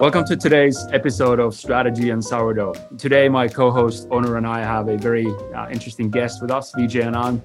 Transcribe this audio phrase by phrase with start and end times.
[0.00, 2.72] Welcome to today's episode of Strategy and Sourdough.
[2.96, 6.72] Today, my co host, Onur, and I have a very uh, interesting guest with us,
[6.72, 7.42] Vijay Anand.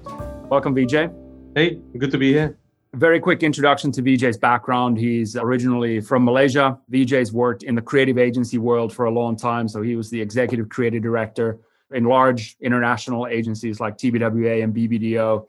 [0.48, 1.12] Welcome, Vijay.
[1.54, 2.56] Hey, good to be here.
[2.94, 4.96] Very quick introduction to Vijay's background.
[4.96, 6.78] He's originally from Malaysia.
[6.90, 9.68] Vijay's worked in the creative agency world for a long time.
[9.68, 11.58] So he was the executive creative director
[11.92, 15.46] in large international agencies like TBWA and BBDO.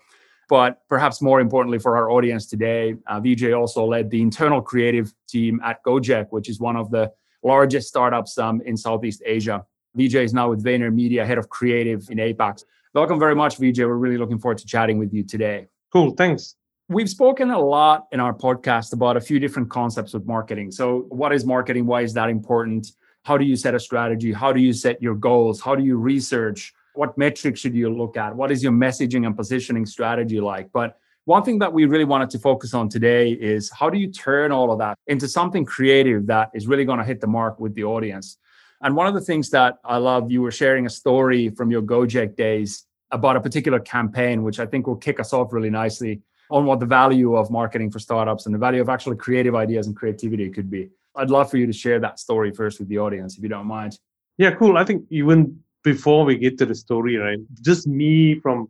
[0.50, 5.14] But perhaps more importantly for our audience today, uh, Vijay also led the internal creative
[5.28, 7.12] team at Gojek, which is one of the
[7.44, 9.66] largest startups um, in Southeast Asia.
[9.98, 12.64] Vijay is now with VaynerMedia, head of creative in APAC.
[12.94, 13.86] Welcome very much, Vijay.
[13.86, 15.68] We're really looking forward to chatting with you today.
[15.92, 16.56] Cool, thanks.
[16.90, 20.72] We've spoken a lot in our podcast about a few different concepts with marketing.
[20.72, 21.86] So, what is marketing?
[21.86, 22.94] Why is that important?
[23.24, 24.32] How do you set a strategy?
[24.32, 25.60] How do you set your goals?
[25.60, 26.74] How do you research?
[26.98, 28.36] What metrics should you look at?
[28.36, 30.72] What is your messaging and positioning strategy like?
[30.72, 34.12] But one thing that we really wanted to focus on today is how do you
[34.12, 37.60] turn all of that into something creative that is really going to hit the mark
[37.60, 38.38] with the audience?
[38.82, 41.82] And one of the things that I love, you were sharing a story from your
[41.82, 46.22] Gojek days about a particular campaign, which I think will kick us off really nicely
[46.50, 49.88] on what the value of marketing for startups and the value of actually creative ideas
[49.88, 50.90] and creativity could be.
[51.16, 53.68] I'd love for you to share that story first with the audience, if you don't
[53.68, 53.98] mind.
[54.38, 54.78] Yeah, cool.
[54.78, 57.40] I think even before we get to the story, right?
[57.62, 58.70] Just me from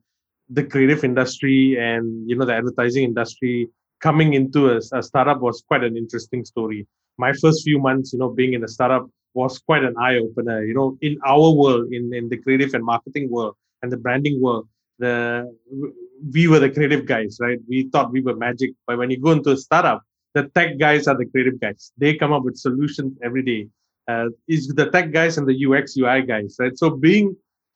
[0.50, 5.64] the creative industry and you know the advertising industry coming into a, a, startup was
[5.68, 6.88] quite an interesting story.
[7.18, 10.64] My first few months, you know, being in a startup was quite an eye opener.
[10.64, 14.42] You know, in our world, in in the creative and marketing world and the branding
[14.42, 14.68] world,
[15.00, 15.14] the
[16.34, 17.60] we were the creative guys, right?
[17.68, 20.02] We thought we were magic, but when you go into a startup,
[20.34, 21.92] the tech guys are the creative guys.
[21.98, 23.68] They come up with solutions every day
[24.08, 26.78] uh, is the tech guys and the UX UI guys, right?
[26.78, 27.36] So being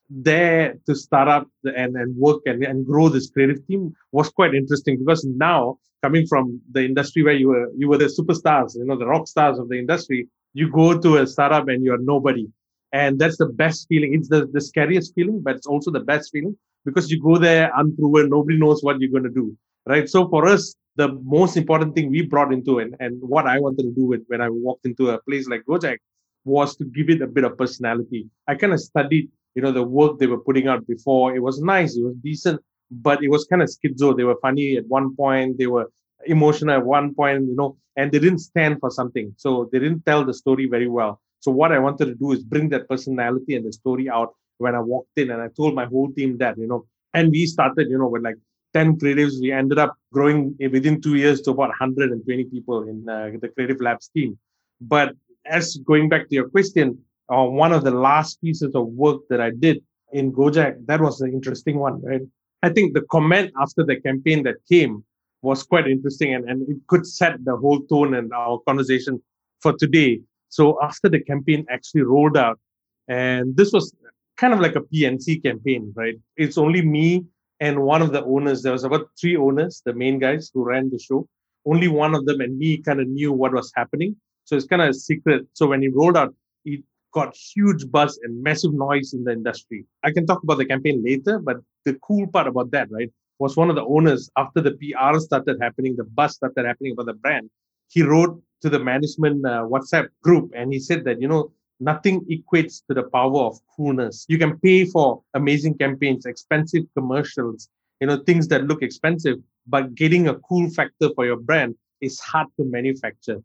[0.09, 4.53] there to start up and, and work and, and grow this creative team was quite
[4.53, 8.85] interesting because now coming from the industry where you were you were the superstars, you
[8.85, 12.47] know, the rock stars of the industry, you go to a startup and you're nobody.
[12.93, 14.13] And that's the best feeling.
[14.13, 17.71] It's the, the scariest feeling, but it's also the best feeling because you go there
[17.75, 19.55] unproven, nobody knows what you're going to do.
[19.85, 20.09] Right.
[20.09, 23.83] So for us, the most important thing we brought into and, and what I wanted
[23.83, 25.97] to do with when I walked into a place like Gojek
[26.43, 28.27] was to give it a bit of personality.
[28.47, 31.35] I kind of studied, you know, the work they were putting out before.
[31.35, 34.15] It was nice, it was decent, but it was kind of schizo.
[34.15, 35.91] They were funny at one point, they were
[36.25, 39.33] emotional at one point, you know, and they didn't stand for something.
[39.37, 41.21] So they didn't tell the story very well.
[41.39, 44.75] So what I wanted to do is bring that personality and the story out when
[44.75, 47.89] I walked in, and I told my whole team that, you know, and we started,
[47.89, 48.35] you know, with like
[48.73, 49.41] 10 creatives.
[49.41, 53.81] We ended up growing within two years to about 120 people in uh, the Creative
[53.81, 54.37] Labs team.
[54.79, 55.15] But
[55.45, 56.97] as going back to your question,
[57.31, 59.81] uh, one of the last pieces of work that I did
[60.11, 62.21] in Gojek, that was an interesting one, right?
[62.63, 65.03] I think the comment after the campaign that came
[65.41, 69.21] was quite interesting and, and it could set the whole tone and our conversation
[69.59, 70.21] for today.
[70.49, 72.59] So after the campaign actually rolled out,
[73.07, 73.93] and this was
[74.37, 76.15] kind of like a PNC campaign, right?
[76.37, 77.25] It's only me
[77.59, 78.61] and one of the owners.
[78.61, 81.27] There was about three owners, the main guys who ran the show.
[81.65, 84.15] Only one of them and me kind of knew what was happening.
[84.51, 85.47] So it's kind of a secret.
[85.53, 86.35] So when he rolled out,
[86.65, 89.85] it got huge buzz and massive noise in the industry.
[90.03, 93.09] I can talk about the campaign later, but the cool part about that, right,
[93.39, 97.05] was one of the owners after the PR started happening, the buzz started happening about
[97.05, 97.49] the brand.
[97.87, 102.19] He wrote to the management uh, WhatsApp group and he said that, you know, nothing
[102.25, 104.25] equates to the power of coolness.
[104.27, 107.69] You can pay for amazing campaigns, expensive commercials,
[108.01, 112.19] you know, things that look expensive, but getting a cool factor for your brand is
[112.19, 113.41] hard to manufacture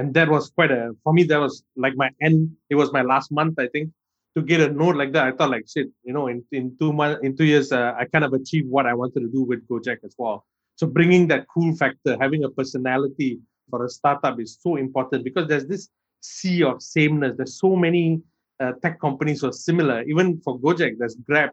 [0.00, 2.50] and that was quite a for me that was like my end.
[2.70, 3.90] It was my last month i think
[4.36, 5.24] to get a note like that.
[5.26, 8.04] I thought like shit you know in, in two months in two years uh, i
[8.12, 10.46] kind of achieved what i wanted to do with gojek as well.
[10.78, 13.30] So bringing that cool factor having a personality
[13.70, 15.90] for a startup is so important because there's this
[16.20, 17.34] sea of sameness.
[17.36, 18.22] There's so many
[18.62, 20.02] uh, tech companies are similar.
[20.12, 21.50] Even for gojek there's grab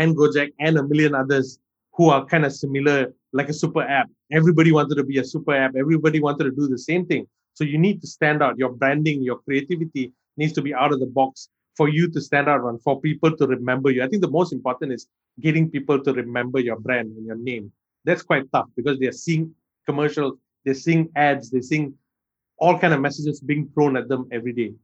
[0.00, 1.60] and gojek and a million others
[1.96, 2.98] who are kind of similar
[3.32, 4.08] like a super app.
[4.32, 5.72] Everybody wanted to be a super app.
[5.84, 8.58] Everybody wanted to do the same thing so you need to stand out.
[8.58, 12.48] Your branding, your creativity needs to be out of the box for you to stand
[12.48, 14.02] out and for people to remember you.
[14.02, 15.06] I think the most important is
[15.40, 17.72] getting people to remember your brand and your name.
[18.04, 19.54] That's quite tough because they're seeing
[19.86, 20.34] commercials,
[20.64, 21.94] they're seeing ads, they're seeing
[22.58, 24.74] all kind of messages being thrown at them every day.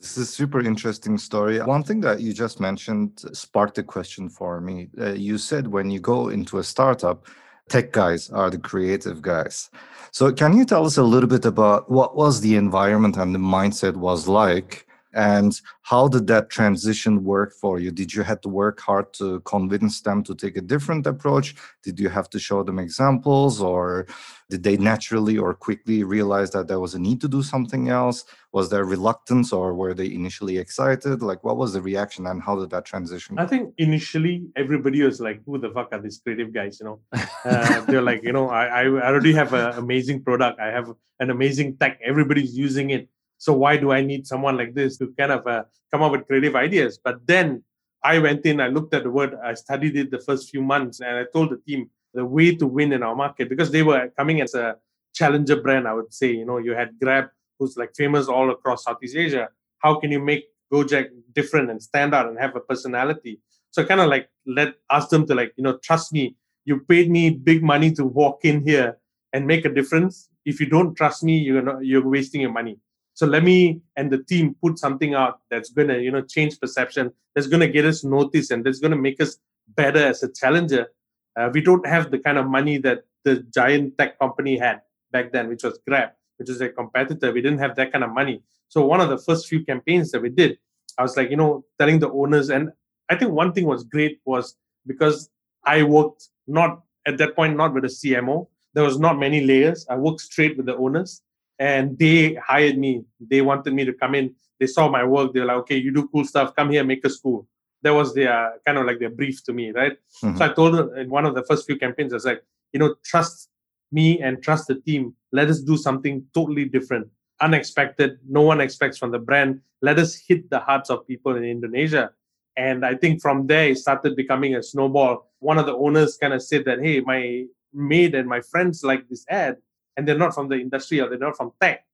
[0.00, 1.60] This is a super interesting story.
[1.60, 4.88] One thing that you just mentioned sparked a question for me.
[4.98, 7.26] Uh, you said when you go into a startup,
[7.70, 9.70] tech guys are the creative guys.
[10.10, 13.38] So can you tell us a little bit about what was the environment and the
[13.38, 17.90] mindset was like And how did that transition work for you?
[17.90, 21.54] Did you have to work hard to convince them to take a different approach?
[21.82, 24.06] Did you have to show them examples or
[24.50, 28.24] did they naturally or quickly realize that there was a need to do something else?
[28.52, 31.22] Was there reluctance or were they initially excited?
[31.22, 33.38] Like what was the reaction and how did that transition?
[33.38, 36.78] I think initially everybody was like, who the fuck are these creative guys?
[36.80, 37.00] You know,
[37.44, 40.60] uh, they're like, you know, I, I already have an amazing product.
[40.60, 41.98] I have an amazing tech.
[42.04, 43.08] Everybody's using it
[43.40, 46.26] so why do I need someone like this to kind of uh, come up with
[46.26, 47.00] creative ideas?
[47.02, 47.64] But then
[48.04, 51.00] I went in, I looked at the word, I studied it the first few months,
[51.00, 54.10] and I told the team the way to win in our market because they were
[54.18, 54.76] coming as a
[55.14, 55.88] challenger brand.
[55.88, 59.48] I would say, you know, you had Grab, who's like famous all across Southeast Asia.
[59.78, 63.40] How can you make Gojek different and stand out and have a personality?
[63.70, 66.36] So kind of like let ask them to like, you know, trust me.
[66.66, 68.98] You paid me big money to walk in here
[69.32, 70.28] and make a difference.
[70.44, 72.76] If you don't trust me, you're you're wasting your money.
[73.14, 77.12] So let me and the team put something out that's gonna, you know, change perception,
[77.34, 79.38] that's gonna get us noticed, and that's gonna make us
[79.76, 80.88] better as a challenger.
[81.36, 84.80] Uh, we don't have the kind of money that the giant tech company had
[85.12, 87.32] back then, which was Grab, which is a competitor.
[87.32, 88.42] We didn't have that kind of money.
[88.68, 90.58] So one of the first few campaigns that we did,
[90.98, 92.72] I was like, you know, telling the owners, and
[93.08, 94.56] I think one thing was great was
[94.86, 95.28] because
[95.64, 98.48] I worked not at that point not with a CMO.
[98.74, 99.86] There was not many layers.
[99.90, 101.22] I worked straight with the owners
[101.60, 103.04] and they hired me.
[103.20, 104.34] They wanted me to come in.
[104.58, 105.32] They saw my work.
[105.32, 106.56] They were like, okay, you do cool stuff.
[106.56, 107.46] Come here, make a school.
[107.82, 109.96] That was their kind of like their brief to me, right?
[110.22, 110.38] Mm-hmm.
[110.38, 112.42] So I told them in one of the first few campaigns, I was like,
[112.72, 113.50] you know, trust
[113.92, 115.14] me and trust the team.
[115.32, 117.08] Let us do something totally different,
[117.40, 118.18] unexpected.
[118.28, 119.60] No one expects from the brand.
[119.82, 122.12] Let us hit the hearts of people in Indonesia.
[122.56, 125.30] And I think from there, it started becoming a snowball.
[125.40, 129.08] One of the owners kind of said that, hey, my maid and my friends like
[129.08, 129.56] this ad
[129.96, 131.84] and they're not from the industry or they're not from tech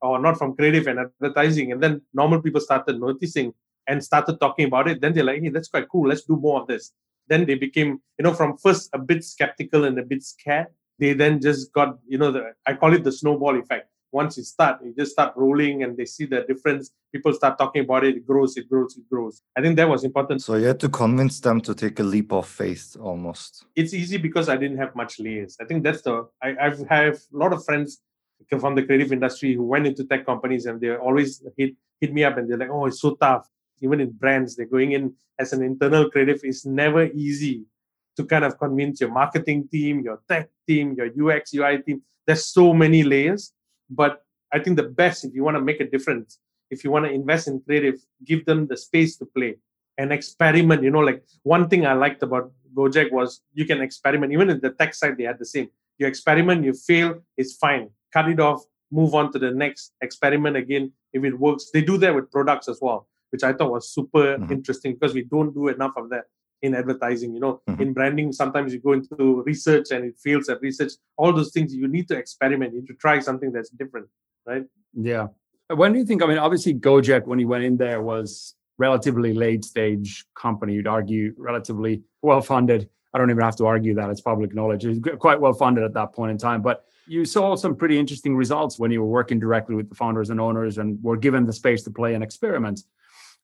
[0.00, 1.72] or not from creative and advertising.
[1.72, 3.54] And then normal people started noticing
[3.86, 5.00] and started talking about it.
[5.00, 6.08] Then they're like, hey, that's quite cool.
[6.08, 6.92] Let's do more of this.
[7.28, 10.66] Then they became, you know, from first a bit skeptical and a bit scared.
[10.98, 14.44] They then just got, you know, the I call it the snowball effect once you
[14.44, 16.92] start, you just start rolling and they see the difference.
[17.12, 19.42] People start talking about it, it grows, it grows, it grows.
[19.56, 20.40] I think that was important.
[20.40, 23.66] So you had to convince them to take a leap of faith almost.
[23.74, 25.56] It's easy because I didn't have much layers.
[25.60, 28.00] I think that's the, I, I've have a lot of friends
[28.60, 32.22] from the creative industry who went into tech companies and they always hit, hit me
[32.22, 33.48] up and they're like, oh, it's so tough.
[33.80, 36.40] Even in brands, they're going in as an internal creative.
[36.44, 37.64] It's never easy
[38.16, 42.02] to kind of convince your marketing team, your tech team, your UX, UI team.
[42.26, 43.52] There's so many layers
[43.90, 44.22] but
[44.52, 46.38] I think the best, if you want to make a difference,
[46.70, 49.56] if you want to invest in creative, give them the space to play
[49.98, 50.82] and experiment.
[50.82, 54.32] You know, like one thing I liked about Gojek was you can experiment.
[54.32, 55.68] Even in the tech side, they had the same.
[55.98, 57.90] You experiment, you fail, it's fine.
[58.12, 60.92] Cut it off, move on to the next experiment again.
[61.12, 64.36] If it works, they do that with products as well, which I thought was super
[64.36, 64.52] mm-hmm.
[64.52, 66.24] interesting because we don't do enough of that
[66.64, 67.82] in advertising you know mm-hmm.
[67.82, 70.92] in branding sometimes you go into research and it fails at research.
[71.18, 74.08] All those things you need to experiment you need to try something that's different
[74.46, 74.64] right?
[74.94, 75.28] Yeah.
[75.68, 79.32] When do you think i mean obviously gojek when he went in there was relatively
[79.34, 84.10] late stage company you'd argue relatively well funded i don't even have to argue that
[84.10, 84.84] it's public knowledge.
[84.84, 88.34] It's quite well funded at that point in time but you saw some pretty interesting
[88.44, 91.52] results when you were working directly with the founders and owners and were given the
[91.52, 92.80] space to play and experiment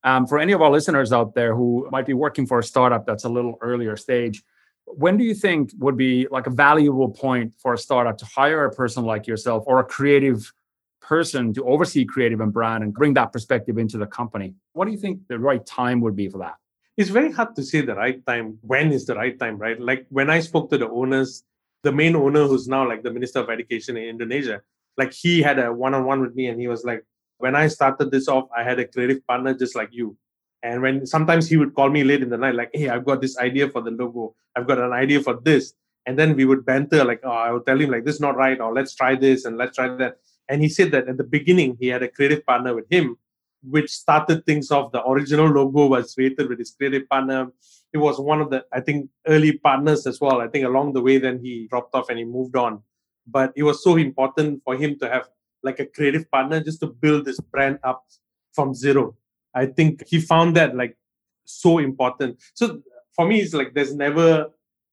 [0.04, 3.06] um, for any of our listeners out there who might be working for a startup
[3.06, 4.42] that's a little earlier stage,
[4.86, 8.64] when do you think would be like a valuable point for a startup to hire
[8.64, 10.52] a person like yourself or a creative
[11.00, 14.54] person to oversee creative and brand and bring that perspective into the company?
[14.72, 16.54] What do you think the right time would be for that?
[16.96, 18.58] It's very hard to say the right time.
[18.62, 19.80] When is the right time, right?
[19.80, 21.44] Like when I spoke to the owners,
[21.82, 24.60] the main owner who's now like the Minister of Education in Indonesia,
[24.98, 27.04] like he had a one on one with me and he was like,
[27.40, 30.16] when I started this off, I had a creative partner just like you.
[30.62, 33.20] And when sometimes he would call me late in the night, like, hey, I've got
[33.20, 34.34] this idea for the logo.
[34.54, 35.72] I've got an idea for this.
[36.06, 38.36] And then we would banter, like, oh, I would tell him, like, this is not
[38.36, 40.16] right, or let's try this and let's try that.
[40.48, 43.16] And he said that at the beginning, he had a creative partner with him,
[43.62, 44.92] which started things off.
[44.92, 47.52] The original logo was created with his creative partner.
[47.92, 50.40] It was one of the, I think, early partners as well.
[50.40, 52.82] I think along the way, then he dropped off and he moved on.
[53.26, 55.28] But it was so important for him to have
[55.62, 58.04] like a creative partner just to build this brand up
[58.52, 59.16] from zero.
[59.54, 60.96] I think he found that like
[61.44, 62.40] so important.
[62.54, 62.82] So
[63.14, 64.50] for me, it's like there's never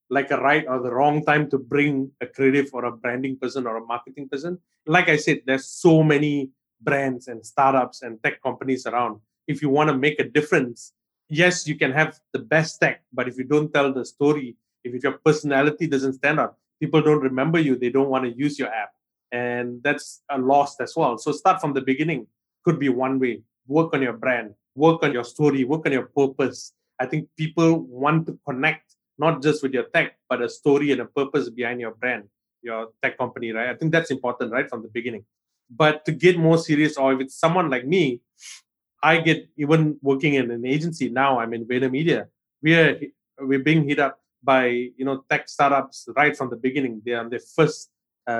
[0.09, 3.67] like a right or the wrong time to bring a creative or a branding person
[3.67, 4.57] or a marketing person.
[4.85, 9.19] Like I said, there's so many brands and startups and tech companies around.
[9.47, 10.93] If you want to make a difference,
[11.29, 15.03] yes, you can have the best tech, but if you don't tell the story, if
[15.03, 18.69] your personality doesn't stand out, people don't remember you, they don't want to use your
[18.69, 18.91] app
[19.31, 22.25] and that's a loss as well so start from the beginning
[22.63, 26.07] could be one way work on your brand, work on your story, work on your
[26.07, 26.73] purpose.
[26.99, 31.01] I think people want to connect not just with your tech, but a story and
[31.01, 32.23] a purpose behind your brand,
[32.61, 33.69] your tech company, right?
[33.69, 35.25] I think that's important right from the beginning.
[35.69, 38.21] But to get more serious, or if it's someone like me,
[39.03, 41.39] I get even working in an agency now.
[41.39, 42.27] I'm in VaynerMedia.
[42.61, 42.99] We're
[43.39, 47.01] we're being hit up by you know tech startups right from the beginning.
[47.03, 47.89] They're on their first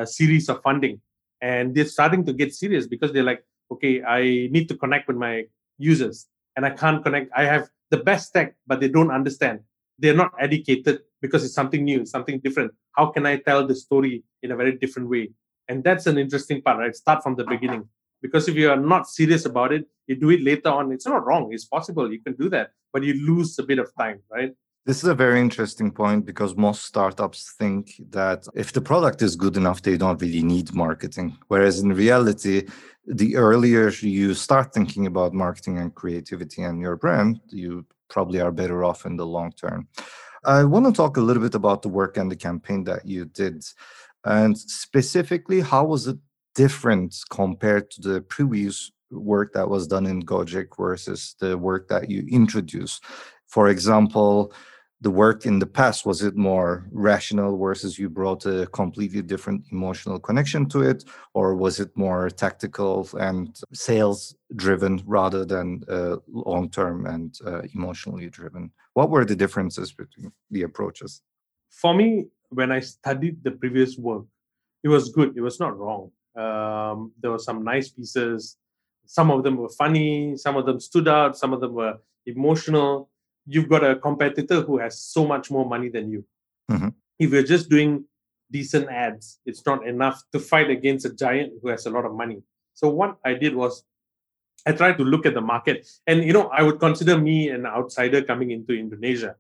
[0.06, 1.01] series of funding,
[1.41, 5.17] and they're starting to get serious because they're like, okay, I need to connect with
[5.17, 5.46] my
[5.77, 7.32] users, and I can't connect.
[7.36, 9.60] I have the best tech, but they don't understand.
[10.00, 12.72] They're not educated because it's something new, something different.
[12.96, 15.32] How can I tell the story in a very different way?
[15.67, 16.96] And that's an interesting part, right?
[16.96, 17.88] Start from the beginning.
[18.22, 20.91] Because if you are not serious about it, you do it later on.
[20.91, 21.50] It's not wrong.
[21.51, 22.12] It's possible.
[22.12, 24.53] You can do that, but you lose a bit of time, right?
[24.88, 29.36] This is a very interesting point because most startups think that if the product is
[29.36, 31.38] good enough, they don't really need marketing.
[31.50, 32.65] Whereas in reality,
[33.06, 38.53] the earlier you start thinking about marketing and creativity and your brand, you probably are
[38.53, 39.89] better off in the long term.
[40.46, 43.25] I want to talk a little bit about the work and the campaign that you
[43.25, 43.65] did.
[44.24, 46.17] And specifically, how was it
[46.56, 52.10] different compared to the previous work that was done in Gojek versus the work that
[52.10, 53.03] you introduced?
[53.48, 54.53] For example,
[55.01, 59.63] the work in the past was it more rational versus you brought a completely different
[59.72, 61.04] emotional connection to it?
[61.34, 67.62] Or was it more tactical and sales driven rather than uh, long term and uh,
[67.75, 68.72] emotionally driven?
[68.94, 71.22] What were the differences between the approaches?
[71.70, 74.24] For me when i studied the previous work
[74.82, 76.12] it was good it was not wrong.
[76.36, 78.58] Um, there were some nice pieces.
[79.06, 83.10] Some of them were funny some of them stood out some of them were emotional
[83.48, 86.25] you've got a competitor who has so much more money than you.
[86.70, 86.89] Mm-hmm.
[87.20, 88.06] If you're just doing
[88.51, 92.13] decent ads, it's not enough to fight against a giant who has a lot of
[92.13, 92.44] money.
[92.74, 93.84] So what I did was
[94.66, 95.88] I tried to look at the market.
[96.06, 99.36] And you know, I would consider me an outsider coming into Indonesia.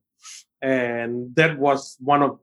[0.61, 2.39] And that was one of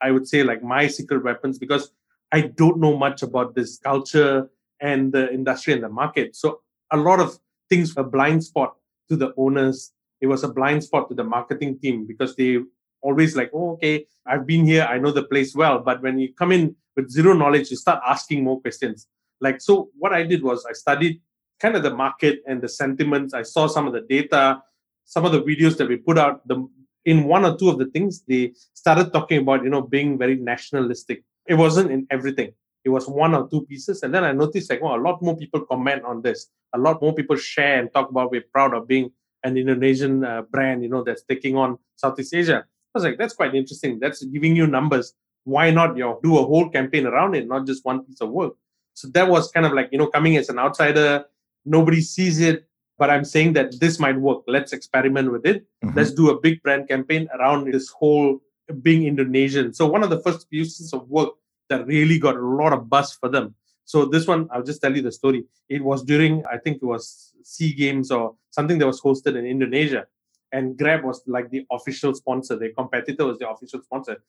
[0.00, 1.90] I would say like my secret weapons because
[2.30, 6.36] I don't know much about this culture and the industry and the market.
[6.36, 6.60] So
[6.92, 7.38] a lot of
[7.70, 8.76] things were blind spot
[9.08, 12.58] to the owners it was a blind spot to the marketing team because they
[13.02, 15.78] always like, oh, okay, I've been here, I know the place well.
[15.78, 19.06] But when you come in with zero knowledge, you start asking more questions.
[19.40, 21.20] Like, so what I did was I studied
[21.60, 23.34] kind of the market and the sentiments.
[23.34, 24.62] I saw some of the data,
[25.04, 26.46] some of the videos that we put out.
[26.48, 26.66] The
[27.06, 30.34] in one or two of the things they started talking about, you know, being very
[30.34, 31.22] nationalistic.
[31.46, 32.52] It wasn't in everything.
[32.84, 35.36] It was one or two pieces, and then I noticed like, well, a lot more
[35.36, 36.48] people comment on this.
[36.74, 39.10] A lot more people share and talk about we're proud of being
[39.46, 42.58] an Indonesian uh, brand, you know, that's taking on Southeast Asia.
[42.64, 43.98] I was like, that's quite interesting.
[44.02, 45.14] That's giving you numbers.
[45.44, 48.30] Why not, you know, do a whole campaign around it, not just one piece of
[48.30, 48.54] work?
[48.94, 51.24] So that was kind of like, you know, coming as an outsider,
[51.64, 52.66] nobody sees it,
[52.98, 54.42] but I'm saying that this might work.
[54.46, 55.66] Let's experiment with it.
[55.84, 55.96] Mm-hmm.
[55.96, 58.40] Let's do a big brand campaign around this whole
[58.82, 59.72] being Indonesian.
[59.74, 61.30] So one of the first pieces of work
[61.68, 63.54] that really got a lot of buzz for them.
[63.86, 65.44] So this one, I'll just tell you the story.
[65.68, 69.46] It was during, I think it was Sea Games or something that was hosted in
[69.46, 70.06] Indonesia.
[70.52, 72.58] And Grab was like the official sponsor.
[72.58, 74.22] Their competitor was the official sponsor.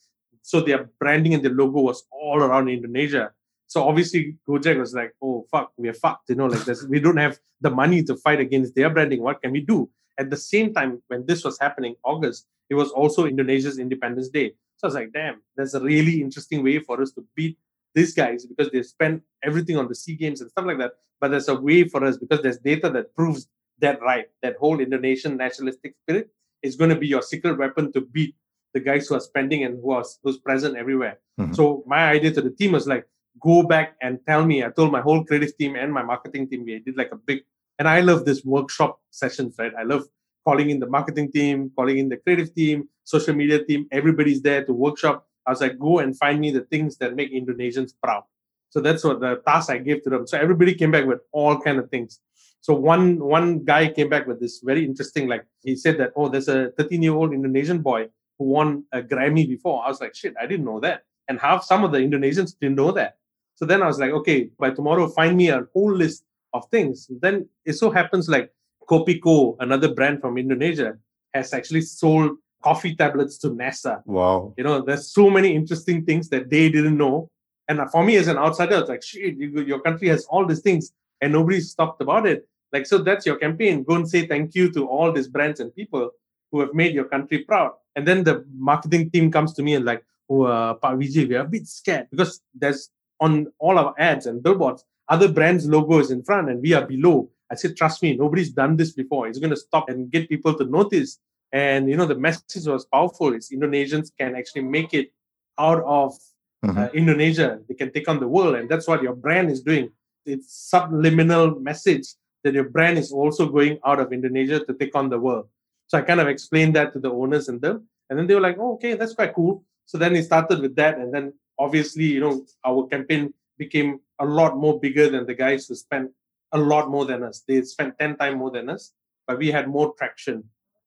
[0.44, 3.32] So their branding and their logo was all around Indonesia.
[3.66, 6.30] So obviously Gojek was like, oh fuck, we're fucked.
[6.30, 9.24] You know, like this, we don't have the money to fight against their branding.
[9.24, 9.90] What can we do?
[10.20, 14.54] At the same time, when this was happening, August, it was also Indonesia's Independence Day.
[14.78, 17.58] So I was like, damn, there's a really interesting way for us to beat
[17.98, 20.94] these guys because they spend everything on the Sea Games and stuff like that.
[21.20, 23.48] But there's a way for us because there's data that proves
[23.80, 24.28] that right.
[24.44, 26.30] That whole Indonesian nationalistic spirit
[26.62, 28.36] is going to be your secret weapon to beat
[28.74, 31.20] the guys who are spending and who are who's present everywhere.
[31.40, 31.54] Mm-hmm.
[31.54, 33.06] So my idea to the team was like,
[33.42, 34.64] go back and tell me.
[34.64, 37.44] I told my whole creative team and my marketing team, we did like a big,
[37.80, 39.74] and I love this workshop sessions, right?
[39.78, 40.04] I love
[40.46, 43.88] calling in the marketing team, calling in the creative team, social media team.
[43.92, 45.27] Everybody's there to workshop.
[45.48, 48.24] I was like, go and find me the things that make Indonesians proud.
[48.70, 50.28] So that's what the task I gave to them.
[50.28, 52.20] So everybody came back with all kind of things.
[52.60, 56.28] So one one guy came back with this very interesting, like he said that, oh,
[56.28, 59.84] there's a 13 year old Indonesian boy who won a Grammy before.
[59.86, 61.04] I was like, shit, I didn't know that.
[61.30, 63.18] And half some of the Indonesians didn't know that.
[63.56, 67.10] So then I was like, okay, by tomorrow, find me a whole list of things.
[67.22, 68.52] Then it so happens like
[68.90, 70.98] Kopiko, another brand from Indonesia,
[71.34, 74.02] has actually sold coffee tablets to NASA.
[74.06, 74.54] Wow.
[74.58, 77.30] You know, there's so many interesting things that they didn't know.
[77.68, 80.62] And for me as an outsider, it's like, shit, you, your country has all these
[80.62, 82.48] things and nobody's talked about it.
[82.72, 83.84] Like, so that's your campaign.
[83.84, 86.12] Go and say thank you to all these brands and people
[86.52, 87.72] who have made your country proud.
[87.96, 91.42] And then the marketing team comes to me and like, oh, uh, Vijay, we are
[91.42, 96.24] a bit scared because there's on all our ads and billboards, other brands' logos in
[96.24, 97.30] front and we are below.
[97.50, 99.28] I said, trust me, nobody's done this before.
[99.28, 101.20] It's going to stop and get people to notice.
[101.52, 103.34] And, you know, the message was powerful.
[103.34, 105.12] It's Indonesians can actually make it
[105.58, 106.18] out of
[106.66, 106.78] mm-hmm.
[106.78, 107.60] uh, Indonesia.
[107.68, 108.56] They can take on the world.
[108.56, 109.92] And that's what your brand is doing.
[110.26, 115.10] It's subliminal message that your brand is also going out of Indonesia to take on
[115.10, 115.48] the world.
[115.88, 117.88] So I kind of explained that to the owners and them.
[118.10, 119.64] And then they were like, oh, okay, that's quite cool.
[119.86, 120.98] So then we started with that.
[120.98, 125.68] And then obviously, you know, our campaign became a lot more bigger than the guys
[125.68, 126.12] who spent
[126.52, 127.44] a lot more than us.
[127.48, 128.94] They spent 10 times more than us,
[129.26, 130.44] but we had more traction.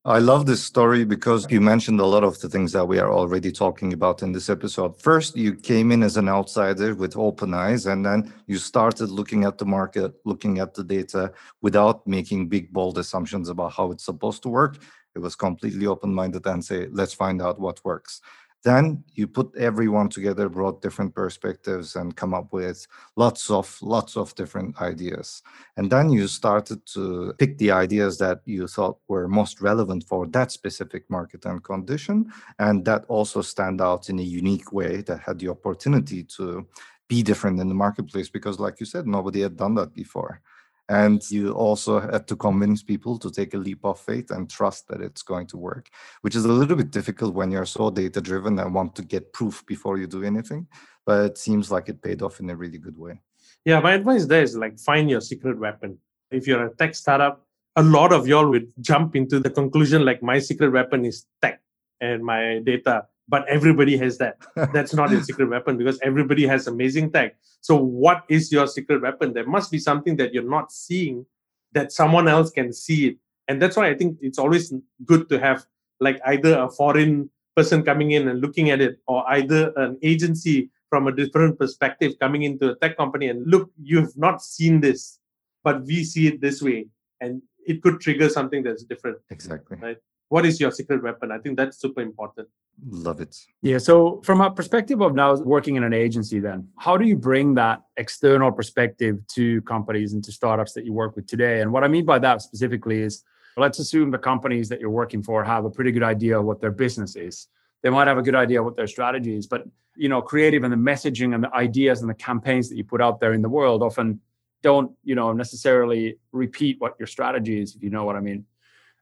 [0.07, 3.13] I love this story because you mentioned a lot of the things that we are
[3.13, 4.99] already talking about in this episode.
[4.99, 9.45] First, you came in as an outsider with open eyes, and then you started looking
[9.45, 14.07] at the market, looking at the data without making big, bold assumptions about how it's
[14.07, 14.79] supposed to work.
[15.15, 18.23] It was completely open minded and say, let's find out what works.
[18.63, 22.87] Then you put everyone together, brought different perspectives, and come up with
[23.17, 25.43] lots of lots of different ideas.
[25.79, 30.27] And then you started to pick the ideas that you thought were most relevant for
[30.29, 35.21] that specific market and condition, and that also stand out in a unique way that
[35.21, 36.67] had the opportunity to
[37.09, 40.43] be different in the marketplace because, like you said, nobody had done that before.
[40.91, 44.89] And you also had to convince people to take a leap of faith and trust
[44.89, 45.89] that it's going to work,
[46.23, 49.33] which is a little bit difficult when you're so data driven and want to get
[49.33, 50.67] proof before you do anything.
[51.07, 53.21] But it seems like it paid off in a really good way.
[53.65, 55.97] Yeah, my advice there is like find your secret weapon.
[56.33, 60.25] If you're a tech startup, a lot of y'all would jump into the conclusion like
[60.25, 61.61] my secret weapon is tech
[62.01, 64.37] and my data but everybody has that.
[64.75, 67.37] That's not your secret weapon because everybody has amazing tech.
[67.61, 69.33] So, what is your secret weapon?
[69.33, 71.25] There must be something that you're not seeing
[71.73, 73.17] that someone else can see it.
[73.47, 74.75] And that's why I think it's always
[75.07, 75.65] good to have
[76.01, 80.71] like either a foreign person coming in and looking at it, or either an agency
[80.89, 85.21] from a different perspective coming into a tech company and look, you've not seen this,
[85.63, 86.87] but we see it this way.
[87.21, 89.19] And it could trigger something that's different.
[89.31, 89.77] Exactly.
[89.81, 89.99] Right
[90.31, 91.33] what is your secret weapon?
[91.33, 92.49] I think that's super important.
[92.89, 93.37] Love it.
[93.61, 97.17] Yeah so from a perspective of now working in an agency then how do you
[97.17, 101.61] bring that external perspective to companies and to startups that you work with today?
[101.61, 103.23] And what i mean by that specifically is
[103.57, 106.61] let's assume the companies that you're working for have a pretty good idea of what
[106.63, 107.49] their business is.
[107.83, 109.65] They might have a good idea what their strategy is but
[109.97, 113.03] you know creative and the messaging and the ideas and the campaigns that you put
[113.03, 114.21] out there in the world often
[114.63, 118.45] don't you know necessarily repeat what your strategy is if you know what i mean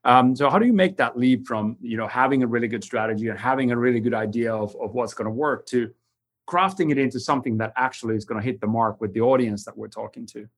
[0.08, 2.82] um, so how do you make that leap from you know having a really good
[2.82, 5.92] strategy and having a really good idea of, of what's going to work to
[6.48, 9.66] crafting it into something that actually is going to hit the mark with the audience
[9.66, 10.48] that we're talking to?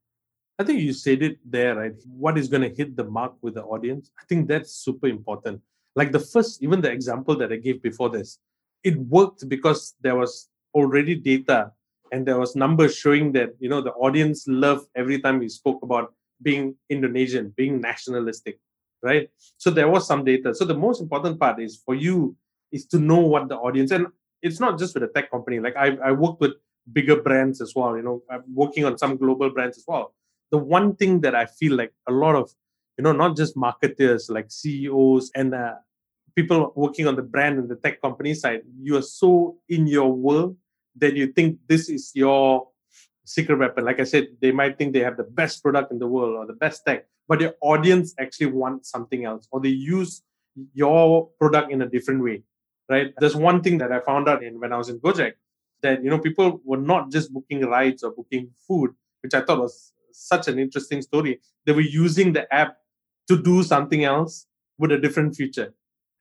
[0.61, 1.95] I think you said it there, right?
[2.07, 4.13] What is going to hit the mark with the audience?
[4.21, 5.61] I think that's super important.
[5.97, 8.39] Like the first, even the example that I gave before this,
[8.85, 11.73] it worked because there was already data
[12.13, 15.83] and there was numbers showing that you know the audience loved every time we spoke
[15.83, 18.61] about being Indonesian, being nationalistic
[19.03, 19.31] right?
[19.57, 20.55] So there was some data.
[20.55, 22.37] So the most important part is for you
[22.73, 24.07] is to know what the audience and
[24.43, 25.61] it's not just with a tech company.
[25.61, 26.53] Like I I work with
[26.93, 27.97] bigger brands as well.
[27.97, 30.15] You know, I'm working on some global brands as well.
[30.51, 32.51] The one thing that I feel like a lot of
[32.97, 35.75] you know not just marketers like CEOs and uh,
[36.35, 40.13] people working on the brand and the tech company side, you are so in your
[40.13, 40.57] world
[40.97, 42.69] that you think this is your
[43.25, 43.85] secret weapon.
[43.85, 46.47] Like I said, they might think they have the best product in the world or
[46.47, 50.23] the best tech, but your audience actually wants something else, or they use
[50.75, 52.43] your product in a different way,
[52.89, 53.13] right?
[53.19, 55.35] There's one thing that I found out in when I was in Gojek
[55.83, 58.91] that you know people were not just booking rides or booking food,
[59.23, 61.41] which I thought was such an interesting story.
[61.65, 62.77] They were using the app
[63.29, 64.47] to do something else
[64.79, 65.73] with a different feature.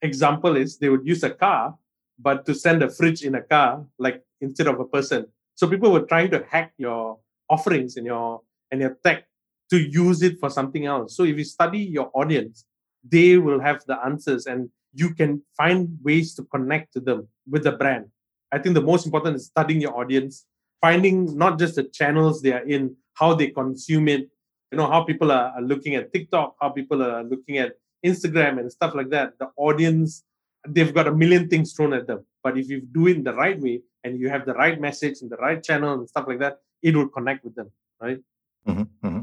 [0.02, 1.76] Example is they would use a car,
[2.18, 5.26] but to send a fridge in a car, like instead of a person.
[5.60, 7.18] So people were trying to hack your
[7.50, 9.26] offerings and your and your tech
[9.68, 11.14] to use it for something else.
[11.14, 12.64] So if you study your audience,
[13.04, 17.64] they will have the answers and you can find ways to connect to them with
[17.64, 18.06] the brand.
[18.50, 20.46] I think the most important is studying your audience,
[20.80, 24.30] finding not just the channels they are in, how they consume it,
[24.72, 28.60] you know, how people are, are looking at TikTok, how people are looking at Instagram
[28.60, 29.38] and stuff like that.
[29.38, 30.24] The audience,
[30.66, 32.24] they've got a million things thrown at them.
[32.42, 35.20] But if you do it in the right way, and you have the right message
[35.22, 38.18] and the right channel and stuff like that, it will connect with them, right?
[38.66, 39.20] Mm-hmm, mm-hmm.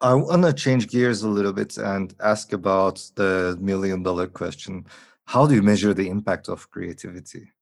[0.00, 4.86] I want to change gears a little bit and ask about the million dollar question.
[5.26, 7.52] How do you measure the impact of creativity?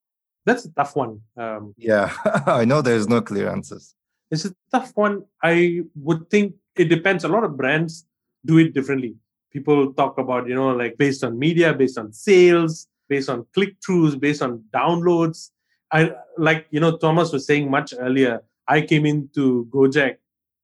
[0.46, 1.20] That's a tough one.
[1.36, 2.14] Um, yeah,
[2.46, 3.94] I know there's no clear answers.
[4.30, 5.24] It's a tough one.
[5.42, 7.24] I would think it depends.
[7.24, 8.06] A lot of brands
[8.46, 9.16] do it differently.
[9.52, 13.74] People talk about, you know, like based on media, based on sales, based on click
[13.80, 15.50] throughs, based on downloads.
[15.92, 18.42] I like you know Thomas was saying much earlier.
[18.68, 20.16] I came into Gojek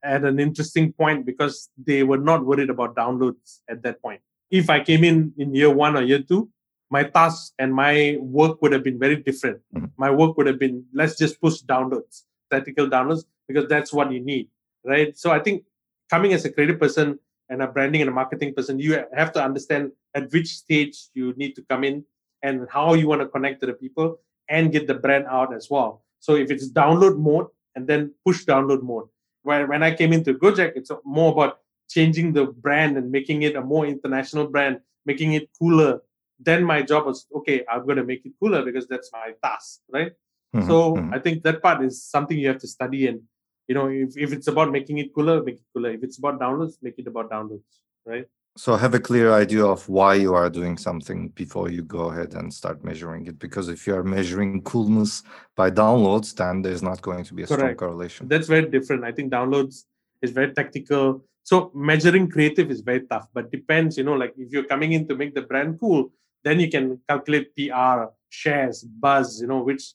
[0.04, 4.20] at an interesting point because they were not worried about downloads at that point.
[4.50, 6.48] If I came in in year one or year two,
[6.88, 9.60] my tasks and my work would have been very different.
[9.74, 9.86] Mm-hmm.
[9.96, 14.20] My work would have been let's just push downloads, statistical downloads, because that's what you
[14.20, 14.48] need,
[14.84, 15.18] right?
[15.18, 15.64] So I think
[16.08, 19.42] coming as a creative person and a branding and a marketing person, you have to
[19.42, 22.04] understand at which stage you need to come in
[22.42, 24.18] and how you want to connect to the people
[24.48, 26.04] and get the brand out as well.
[26.20, 29.06] So if it's download mode and then push download mode.
[29.42, 33.54] Where when I came into Gojek, it's more about changing the brand and making it
[33.54, 36.00] a more international brand, making it cooler.
[36.40, 39.80] Then my job was okay, I'm going to make it cooler because that's my task,
[39.90, 40.12] right?
[40.54, 40.66] Mm-hmm.
[40.66, 41.14] So mm-hmm.
[41.14, 43.20] I think that part is something you have to study and
[43.68, 46.38] you know if, if it's about making it cooler make it cooler if it's about
[46.40, 50.48] downloads make it about downloads right so have a clear idea of why you are
[50.50, 54.62] doing something before you go ahead and start measuring it because if you are measuring
[54.62, 55.22] coolness
[55.54, 57.60] by downloads then there's not going to be a Correct.
[57.60, 59.84] strong correlation that's very different i think downloads
[60.22, 64.50] is very technical so measuring creative is very tough but depends you know like if
[64.52, 66.10] you're coming in to make the brand cool
[66.44, 69.94] then you can calculate pr shares buzz you know which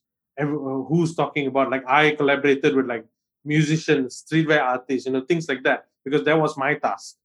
[0.88, 3.06] who's talking about like i collaborated with like
[3.43, 7.15] musicians, streetwear artists, you know, things like that, because that was my task.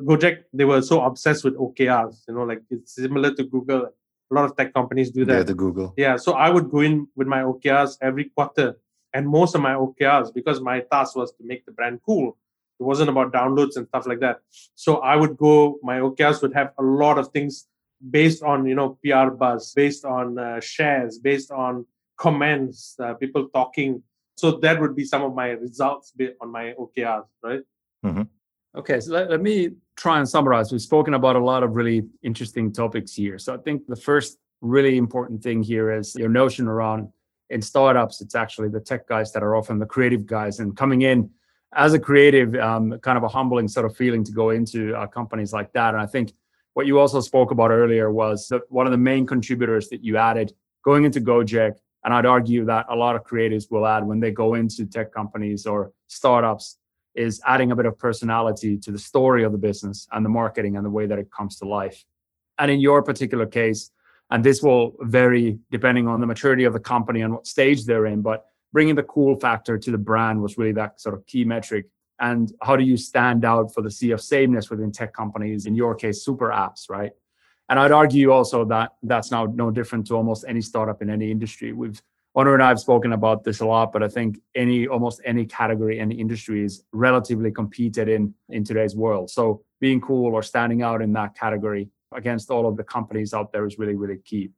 [0.00, 3.86] Gojek, they were so obsessed with OKRs, you know, like it's similar to Google.
[4.30, 5.36] A lot of tech companies do that.
[5.36, 5.94] Yeah, the Google.
[5.96, 8.76] Yeah, so I would go in with my OKRs every quarter,
[9.14, 12.36] and most of my OKRs, because my task was to make the brand cool.
[12.78, 14.40] It wasn't about downloads and stuff like that.
[14.74, 15.78] So I would go.
[15.82, 17.66] My OKRs would have a lot of things
[18.10, 21.86] based on you know PR buzz, based on uh, shares, based on
[22.18, 24.02] comments, uh, people talking
[24.36, 27.62] so that would be some of my results on my OKRs, right?
[28.04, 28.22] Mm-hmm.
[28.76, 30.70] Okay, so let, let me try and summarize.
[30.70, 33.38] We've spoken about a lot of really interesting topics here.
[33.38, 37.08] So I think the first really important thing here is your notion around
[37.48, 41.02] in startups, it's actually the tech guys that are often the creative guys and coming
[41.02, 41.30] in
[41.74, 45.06] as a creative, um, kind of a humbling sort of feeling to go into uh,
[45.06, 45.94] companies like that.
[45.94, 46.32] And I think
[46.74, 50.52] what you also spoke about earlier was one of the main contributors that you added
[50.84, 54.30] going into Gojek and I'd argue that a lot of creatives will add when they
[54.30, 56.78] go into tech companies or startups
[57.16, 60.76] is adding a bit of personality to the story of the business and the marketing
[60.76, 62.04] and the way that it comes to life.
[62.58, 63.90] And in your particular case,
[64.30, 68.06] and this will vary depending on the maturity of the company and what stage they're
[68.06, 71.44] in, but bringing the cool factor to the brand was really that sort of key
[71.44, 71.86] metric.
[72.18, 75.66] And how do you stand out for the sea of sameness within tech companies?
[75.66, 77.12] In your case, super apps, right?
[77.68, 81.30] And I'd argue also that that's now no different to almost any startup in any
[81.30, 81.72] industry.
[81.72, 82.00] We've
[82.36, 85.46] Onur and I have spoken about this a lot, but I think any almost any
[85.46, 89.30] category, any industry is relatively competed in in today's world.
[89.30, 93.52] So being cool or standing out in that category against all of the companies out
[93.52, 94.50] there is really, really key.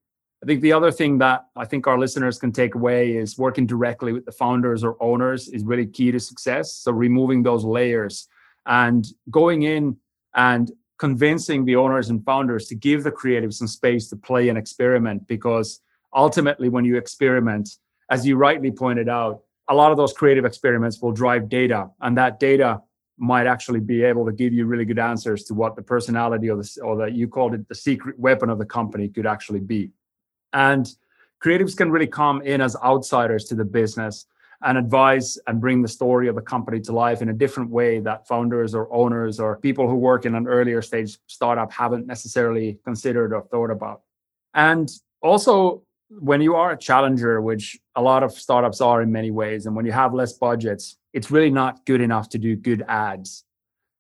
[0.43, 3.67] I think the other thing that I think our listeners can take away is working
[3.67, 6.75] directly with the founders or owners is really key to success.
[6.75, 8.29] So removing those layers
[8.67, 9.97] and going in
[10.35, 14.59] and convincing the owners and founders to give the creatives some space to play and
[14.59, 15.81] experiment because
[16.15, 17.69] ultimately when you experiment
[18.11, 22.17] as you rightly pointed out a lot of those creative experiments will drive data and
[22.17, 22.81] that data
[23.19, 26.57] might actually be able to give you really good answers to what the personality or
[26.57, 29.91] the or that you called it the secret weapon of the company could actually be
[30.53, 30.95] and
[31.45, 34.27] creatives can really come in as outsiders to the business
[34.63, 38.01] and advise and bring the story of the company to life in a different way
[38.01, 42.79] that founders or owners or people who work in an earlier stage startup haven't necessarily
[42.85, 44.03] considered or thought about.
[44.55, 44.91] And
[45.23, 49.67] also, when you are a challenger, which a lot of startups are in many ways,
[49.67, 53.45] and when you have less budgets, it's really not good enough to do good ads.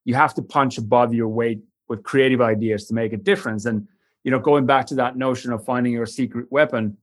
[0.05, 3.67] You have to punch above your weight with creative ideas to make a difference.
[3.67, 3.87] And
[4.25, 6.97] you know, going back to that notion of finding your secret weapon,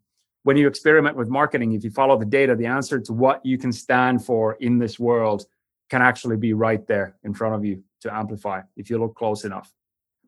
[0.44, 3.58] when you experiment with marketing, if you follow the data, the answer to what you
[3.58, 5.46] can stand for in this world
[5.89, 9.44] can actually be right there in front of you to amplify if you look close
[9.44, 9.72] enough.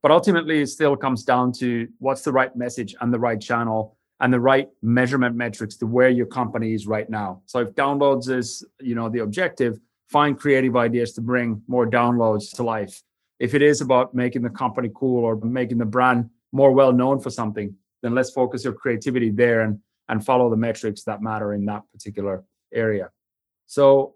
[0.01, 3.96] But ultimately, it still comes down to what's the right message and the right channel
[4.19, 7.41] and the right measurement metrics to where your company is right now.
[7.45, 12.55] So if downloads is, you know, the objective, find creative ideas to bring more downloads
[12.55, 13.03] to life.
[13.39, 17.19] If it is about making the company cool or making the brand more well known
[17.19, 21.53] for something, then let's focus your creativity there and and follow the metrics that matter
[21.53, 23.09] in that particular area.
[23.65, 24.15] So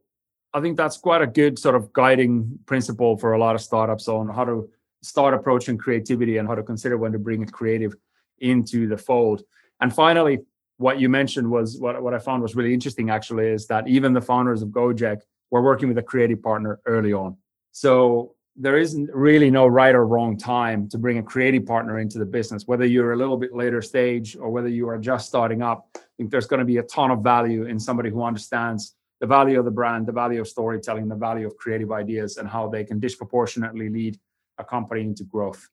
[0.54, 4.08] I think that's quite a good sort of guiding principle for a lot of startups
[4.08, 4.70] on how to
[5.02, 7.96] start approaching creativity and how to consider when to bring a creative
[8.40, 9.44] into the fold.
[9.82, 10.40] And finally,
[10.78, 14.14] what you mentioned was what, what I found was really interesting actually is that even
[14.14, 17.38] the founders of Gojek were working with a creative partner early on.
[17.72, 22.20] So there isn't really no right or wrong time to bring a creative partner into
[22.20, 25.62] the business, whether you're a little bit later stage or whether you are just starting
[25.62, 25.88] up.
[25.96, 29.28] I think there's going to be a ton of value in somebody who understands the
[29.28, 32.68] value of the brand, the value of storytelling, the value of creative ideas, and how
[32.68, 34.20] they can disproportionately lead
[34.58, 35.70] a company into growth.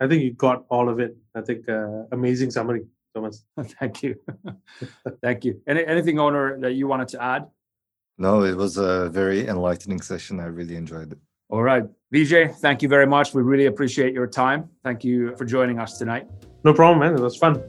[0.00, 1.16] I think you got all of it.
[1.34, 2.82] I think uh, amazing summary,
[3.16, 3.44] Thomas.
[3.80, 4.14] Thank you.
[5.22, 5.60] Thank you.
[5.66, 7.46] Any, anything, Onur, that you wanted to add?
[8.18, 10.40] No, it was a very enlightening session.
[10.40, 11.18] I really enjoyed it.
[11.48, 11.84] All right.
[12.12, 13.34] Vijay, thank you very much.
[13.34, 14.68] We really appreciate your time.
[14.82, 16.26] Thank you for joining us tonight.
[16.64, 17.14] No problem, man.
[17.14, 17.62] It was fun.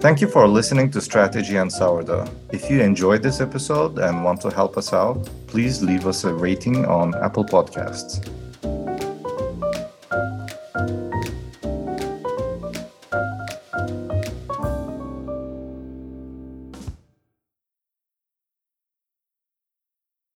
[0.00, 2.26] Thank you for listening to Strategy and Sourdough.
[2.52, 6.32] If you enjoyed this episode and want to help us out, please leave us a
[6.32, 8.26] rating on Apple Podcasts.